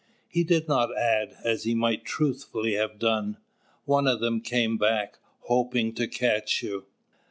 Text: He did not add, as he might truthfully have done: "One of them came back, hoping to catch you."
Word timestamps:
He 0.27 0.43
did 0.43 0.67
not 0.67 0.89
add, 0.97 1.35
as 1.43 1.61
he 1.61 1.75
might 1.75 2.05
truthfully 2.05 2.73
have 2.73 2.97
done: 2.97 3.37
"One 3.85 4.07
of 4.07 4.19
them 4.19 4.41
came 4.41 4.79
back, 4.79 5.19
hoping 5.41 5.93
to 5.93 6.07
catch 6.07 6.63
you." 6.63 6.87